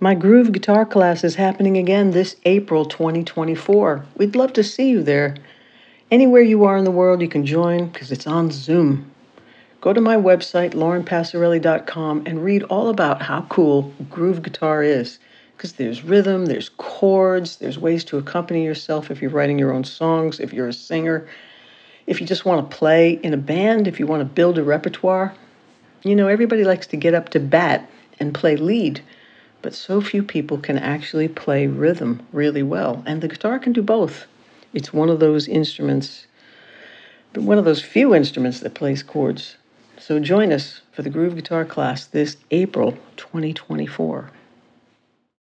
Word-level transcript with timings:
My 0.00 0.16
groove 0.16 0.50
guitar 0.50 0.84
class 0.84 1.22
is 1.22 1.36
happening 1.36 1.76
again 1.76 2.10
this 2.10 2.34
April 2.46 2.84
2024. 2.84 4.04
We'd 4.16 4.34
love 4.34 4.52
to 4.54 4.64
see 4.64 4.90
you 4.90 5.04
there. 5.04 5.36
Anywhere 6.10 6.42
you 6.42 6.64
are 6.64 6.76
in 6.76 6.82
the 6.82 6.90
world, 6.90 7.22
you 7.22 7.28
can 7.28 7.46
join 7.46 7.86
because 7.86 8.10
it's 8.10 8.26
on 8.26 8.50
Zoom. 8.50 9.08
Go 9.80 9.92
to 9.92 10.00
my 10.00 10.16
website, 10.16 10.72
laurenpassarelli.com, 10.72 12.24
and 12.26 12.44
read 12.44 12.64
all 12.64 12.88
about 12.88 13.22
how 13.22 13.42
cool 13.42 13.94
groove 14.10 14.42
guitar 14.42 14.82
is. 14.82 15.20
Because 15.56 15.74
there's 15.74 16.02
rhythm, 16.02 16.46
there's 16.46 16.70
chords, 16.70 17.56
there's 17.56 17.78
ways 17.78 18.02
to 18.06 18.18
accompany 18.18 18.64
yourself 18.64 19.12
if 19.12 19.22
you're 19.22 19.30
writing 19.30 19.60
your 19.60 19.72
own 19.72 19.84
songs, 19.84 20.40
if 20.40 20.52
you're 20.52 20.68
a 20.68 20.72
singer, 20.72 21.28
if 22.08 22.20
you 22.20 22.26
just 22.26 22.44
want 22.44 22.68
to 22.68 22.76
play 22.76 23.12
in 23.22 23.32
a 23.32 23.36
band, 23.36 23.86
if 23.86 24.00
you 24.00 24.08
want 24.08 24.22
to 24.22 24.24
build 24.24 24.58
a 24.58 24.64
repertoire. 24.64 25.32
You 26.02 26.16
know, 26.16 26.26
everybody 26.26 26.64
likes 26.64 26.88
to 26.88 26.96
get 26.96 27.14
up 27.14 27.28
to 27.28 27.38
bat 27.38 27.88
and 28.18 28.34
play 28.34 28.56
lead 28.56 29.00
but 29.64 29.74
so 29.74 29.98
few 29.98 30.22
people 30.22 30.58
can 30.58 30.76
actually 30.76 31.26
play 31.26 31.66
rhythm 31.66 32.20
really 32.32 32.62
well. 32.62 33.02
And 33.06 33.22
the 33.22 33.28
guitar 33.28 33.58
can 33.58 33.72
do 33.72 33.80
both. 33.80 34.26
It's 34.74 34.92
one 34.92 35.08
of 35.08 35.20
those 35.20 35.48
instruments, 35.48 36.26
but 37.32 37.44
one 37.44 37.56
of 37.56 37.64
those 37.64 37.80
few 37.80 38.14
instruments 38.14 38.60
that 38.60 38.74
plays 38.74 39.02
chords. 39.02 39.56
So 39.96 40.20
join 40.20 40.52
us 40.52 40.82
for 40.92 41.00
the 41.00 41.08
groove 41.08 41.34
guitar 41.34 41.64
class 41.64 42.04
this 42.04 42.36
April 42.50 42.92
2024. 43.16 44.30